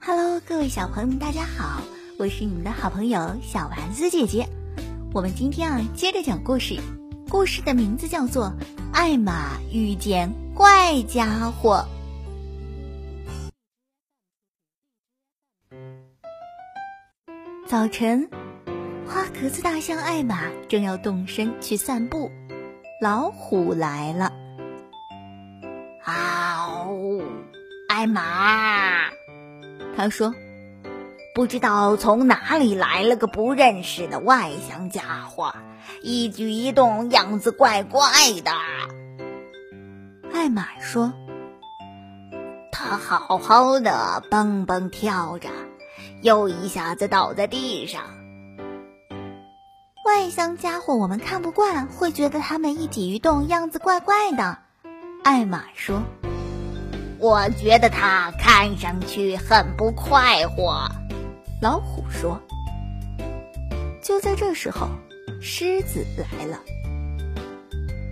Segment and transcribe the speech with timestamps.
[0.00, 1.80] Hello，各位小朋友们，大家好，
[2.18, 4.46] 我是你们的好朋友小丸子姐姐。
[5.14, 6.78] 我们今天啊，接着讲故事，
[7.30, 8.48] 故事的名字叫做
[8.92, 11.86] 《艾玛遇见怪家伙》。
[17.66, 18.28] 早晨，
[19.06, 22.30] 花壳子大象艾玛正要动身去散步，
[23.00, 24.30] 老虎来了。
[28.04, 28.20] 艾玛，
[29.96, 30.34] 他说
[31.34, 35.54] ：“不知道从哪里来了个不认识的外乡家伙，
[36.02, 38.10] 一举一动样子怪怪
[38.44, 38.52] 的。”
[40.34, 41.14] 艾玛说
[42.70, 45.48] ：“他好好的蹦蹦跳着。”
[46.20, 48.02] 又一下子倒在地上。
[50.04, 54.58] 外乡家伙，我们看不惯，会觉得他们一举一动样子怪怪的。
[55.22, 56.02] 艾玛说
[57.24, 60.90] ：“我觉得他看上去很不快活。”
[61.58, 62.38] 老虎说
[64.04, 64.90] ：“就在这时候，
[65.40, 66.58] 狮子来了。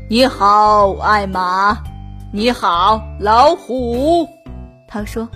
[0.08, 1.76] 你好，艾玛。
[2.32, 4.26] 你好，老虎。”
[4.88, 5.28] 他说：“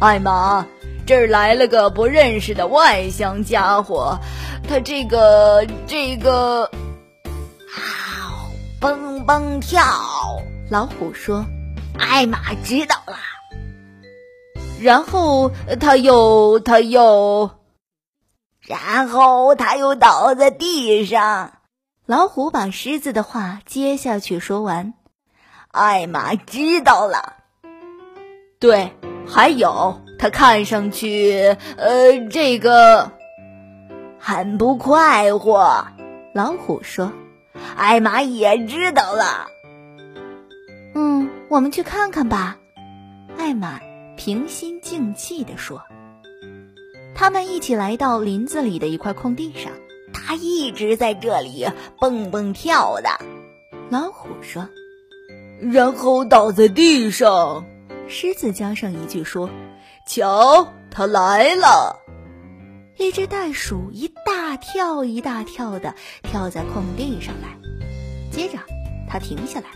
[0.00, 0.66] 艾玛。”
[1.04, 4.18] 这儿来了个不认识的外乡家伙，
[4.66, 8.48] 他这个这个，啊，
[8.80, 9.82] 蹦蹦跳。
[10.70, 11.44] 老虎说
[11.98, 13.16] ：“艾玛知道了。”
[14.80, 15.50] 然后
[15.80, 17.50] 他又他又，
[18.60, 21.58] 然后他又倒在地上。
[22.06, 24.94] 老虎把狮子的话接下去说完
[25.72, 27.36] ：“艾玛知道了。”
[28.60, 28.92] 对，
[29.26, 30.00] 还有。
[30.16, 33.10] 他看上去，呃，这个
[34.18, 35.88] 很不快活。
[36.32, 37.12] 老虎说
[37.76, 39.48] ：“艾玛也知道了。”
[40.94, 42.58] 嗯，我们去看看吧。”
[43.36, 43.80] 艾玛
[44.16, 45.82] 平心静气地说。
[47.14, 49.72] 他们一起来到林子里的一块空地上，
[50.12, 51.64] 他一直在这里
[52.00, 53.08] 蹦蹦跳的。
[53.88, 54.68] 老虎说
[55.60, 57.64] ：“然后倒在地上。”
[58.08, 59.48] 狮子加上一句说。
[60.06, 61.96] 瞧，他来了！
[62.98, 67.56] 一只袋鼠一大跳一大跳的跳在空地上来，
[68.30, 68.58] 接着
[69.14, 69.66] 他停下来，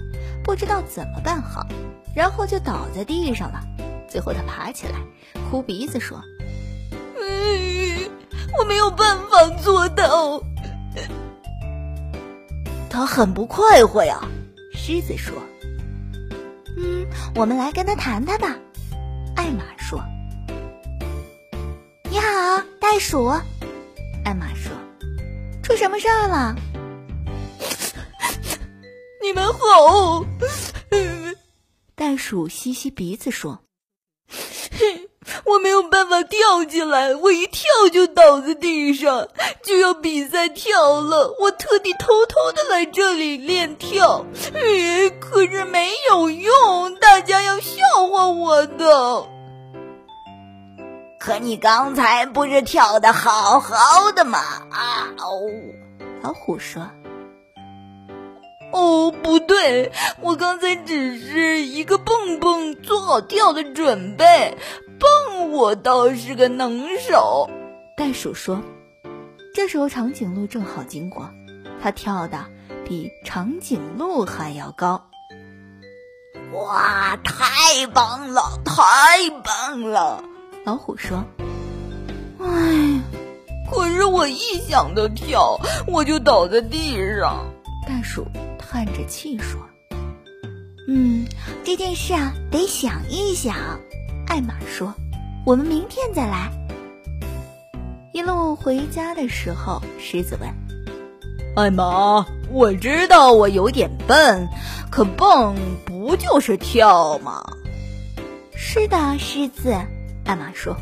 [0.42, 1.64] 不知道怎么办好，
[2.12, 3.60] 然后就倒在地上了。
[4.08, 4.94] 最后他爬起来，
[5.48, 6.20] 哭鼻子说
[7.16, 8.10] ：“嗯，
[8.58, 10.42] 我没有办法做到。”
[12.90, 14.20] 他很不快活呀，
[14.74, 15.32] 狮子说
[16.76, 17.06] ：“嗯，
[17.36, 18.56] 我们来跟他谈谈吧。”
[19.36, 20.02] 艾玛说。
[22.10, 22.26] 你好，
[22.80, 23.28] 袋鼠。
[24.24, 24.72] 艾玛说
[25.62, 26.56] ：“出什么事儿了？”
[29.28, 30.24] 你们好。
[31.94, 33.58] 袋鼠吸吸鼻子说
[35.44, 37.62] ：“我没有办法跳起来，我一跳
[37.92, 39.28] 就倒在地上，
[39.62, 41.36] 就要比赛跳了。
[41.40, 44.24] 我特地偷偷的来这里练跳，
[45.20, 49.26] 可是没有用，大家要笑话我的。”
[51.20, 54.38] 可你刚才不是跳的好好的吗？
[54.70, 55.42] 啊哦，
[56.22, 56.82] 老虎说
[58.72, 64.56] ：“哦，不对，我刚才只是一个蹦蹦做好跳的准备，
[64.98, 67.48] 蹦我倒是个能手。”
[67.96, 68.62] 袋鼠说。
[69.54, 71.30] 这时候长颈鹿正好经过，
[71.82, 72.44] 它跳的
[72.84, 75.08] 比长颈鹿还要高。
[76.52, 80.22] 哇，太棒了，太棒了！
[80.64, 81.24] 老虎说
[82.38, 83.00] ：“唉，
[83.68, 85.58] 可是我一想到跳，
[85.88, 87.44] 我就倒在地上。”
[87.84, 88.24] 袋鼠
[88.70, 89.58] 叹着气说
[90.86, 91.26] ：“嗯，
[91.64, 93.56] 这件事啊，得想一想。”
[94.28, 94.94] 艾玛说
[95.46, 96.50] ：“我们明天再来。”
[98.12, 100.50] 一路回家的时候，狮子问
[101.56, 104.46] ：“艾玛，我知道我有点笨，
[104.90, 105.56] 可蹦
[105.86, 107.42] 不就是跳吗
[108.54, 109.74] ？”“是的，狮子。”
[110.26, 110.76] 艾玛说：“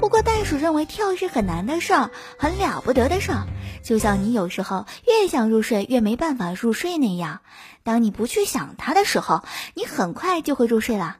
[0.00, 3.46] 不过袋鼠认为跳是很难的事儿，很了不得的事儿，
[3.82, 7.40] 就像你有时候越想入睡越没办法入睡那样。
[7.82, 9.44] 当你不去想它的时候，
[9.74, 11.18] 你很快就会入睡了。”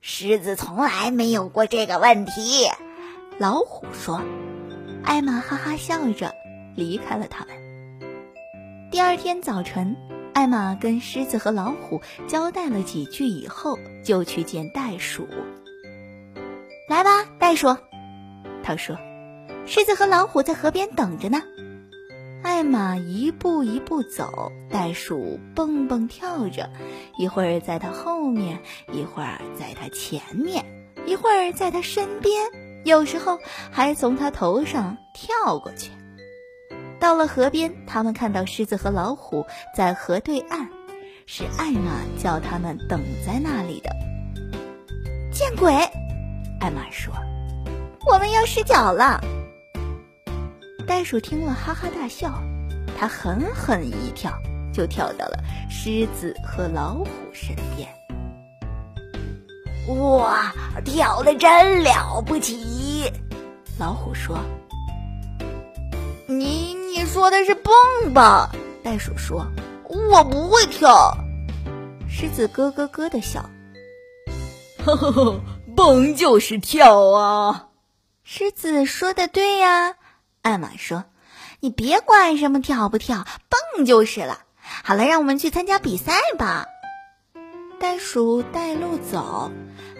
[0.00, 2.66] 狮子从来没有过这个问题，
[3.36, 4.22] 老虎说。
[5.04, 6.34] 艾玛哈哈笑着
[6.74, 7.54] 离开了他们。
[8.90, 9.96] 第二天早晨，
[10.32, 15.28] 艾玛跟狮子和老虎交代了几句以后，就去见袋鼠。
[16.88, 17.76] 来吧，袋鼠，
[18.62, 18.96] 他说
[19.66, 21.42] ：“狮子和老虎在河边等着呢。”
[22.42, 26.70] 艾玛一步一步走，袋鼠蹦蹦跳着，
[27.18, 28.58] 一会儿在它后面，
[28.90, 30.64] 一会儿在它前面，
[31.04, 32.42] 一会儿在它身边，
[32.86, 33.38] 有时候
[33.70, 35.90] 还从它头上跳过去。
[36.98, 39.44] 到了河边，他们看到狮子和老虎
[39.76, 40.66] 在河对岸，
[41.26, 43.90] 是艾玛叫他们等在那里的。
[45.30, 45.70] 见鬼！
[46.60, 47.14] 艾玛说
[48.06, 49.20] ：“我们要失脚了。”
[50.86, 52.32] 袋鼠听了，哈哈大笑。
[52.98, 54.32] 它狠狠一跳，
[54.72, 55.38] 就跳到了
[55.70, 57.88] 狮子和老虎身边。
[59.96, 60.52] 哇，
[60.84, 63.10] 跳的真了不起！
[63.78, 64.36] 老虎说
[66.26, 68.50] ：“你你说的是蹦吧？”
[68.82, 69.46] 袋鼠说
[70.10, 71.16] ：“我不会跳。”
[72.10, 73.48] 狮子咯咯咯的笑
[74.84, 75.40] ：“呵呵呵，
[75.78, 77.68] 蹦就是跳啊！”
[78.24, 79.94] 狮子说的对呀。
[80.42, 81.04] 艾玛说
[81.60, 84.40] ：“你别管什么跳不跳，蹦就是了。
[84.82, 86.66] 好了，让我们去参加比赛吧。”
[87.78, 89.52] 袋鼠带路走，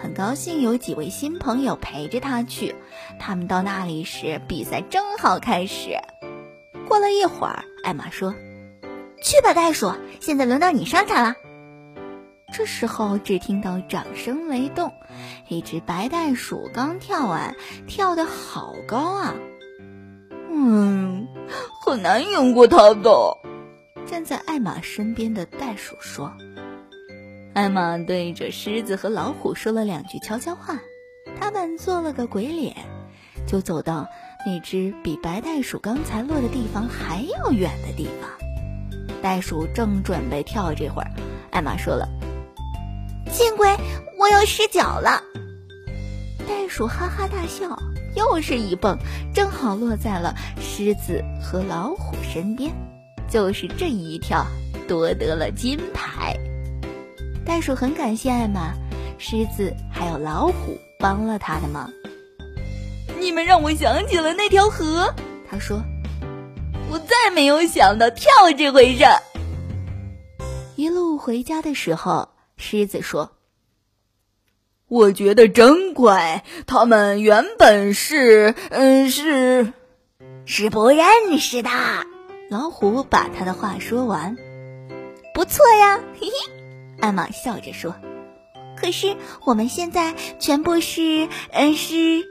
[0.03, 2.75] 很高兴有几位新朋友陪着他去。
[3.21, 5.97] 他们到那里时，比赛正好开始。
[6.89, 8.35] 过了一会儿，艾玛说
[9.23, 11.37] ：“去吧，袋鼠，现在轮到你上场了。”
[12.53, 14.93] 这时候，只听到掌声雷动，
[15.49, 17.55] 一只白袋鼠刚跳完，
[17.87, 19.35] 跳得好高啊！
[20.51, 21.29] 嗯，
[21.85, 23.11] 很难赢过他的。
[24.07, 26.33] 站在艾玛身边的袋鼠说
[27.55, 30.81] ：“艾玛对着狮子和老虎说了两句悄悄话，
[31.39, 32.75] 他们做了个鬼脸，
[33.47, 34.09] 就走到
[34.47, 38.31] 那只比白袋鼠刚才落的地方还要远的地方。
[39.23, 41.11] 袋鼠正准备跳，这会儿，
[41.51, 42.09] 艾玛说了
[43.29, 43.77] ：‘见鬼，
[44.19, 45.23] 我要失脚了！’
[46.49, 47.79] 袋鼠哈哈大笑。”
[48.17, 48.99] 又是一蹦，
[49.33, 52.73] 正好落在了狮子和老虎身边。
[53.31, 54.45] 就是这一跳，
[54.89, 56.35] 夺得了金牌。
[57.45, 58.73] 袋鼠很感谢艾玛、
[59.19, 61.93] 狮子还有老虎帮了他的忙。
[63.21, 65.15] 你们让我想起了那条河，
[65.49, 65.81] 他说
[66.91, 69.05] ：“我再没有想到跳这回事。”
[70.75, 72.29] 一路回家的时候，
[72.59, 73.33] 狮子说。
[74.89, 79.73] 我觉得真怪，他们原本是，嗯，是，
[80.47, 81.71] 是不认识的。
[82.51, 84.37] 老虎把他的话说完，
[85.35, 86.53] 不错呀，嘿嘿。
[87.01, 87.95] 艾玛笑着说
[88.81, 89.15] ：“可是
[89.45, 92.25] 我们现在全部是，嗯，是，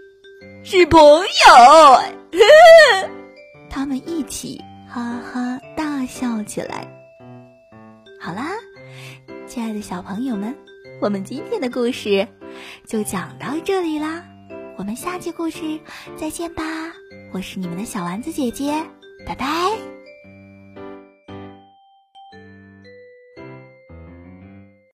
[0.64, 1.26] 是朋友。”
[3.70, 4.60] 他们一起
[4.90, 6.88] 哈哈大笑起来。
[8.20, 8.50] 好啦，
[9.58, 10.56] 亲爱的小朋友们，
[11.02, 12.28] 我们今天的故事。
[12.86, 14.24] 就讲到这里啦，
[14.78, 15.80] 我们下期故事
[16.16, 16.64] 再见吧！
[17.34, 18.86] 我是你们的小丸子姐姐，
[19.26, 19.97] 拜拜。